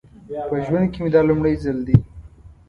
په 0.47 0.55
ژوند 0.65 0.87
کې 0.91 0.99
مې 1.03 1.09
دا 1.15 1.21
لومړی 1.29 1.55
ځل 1.63 1.77
دی. 1.87 1.97